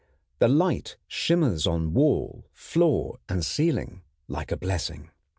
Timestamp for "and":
3.29-3.45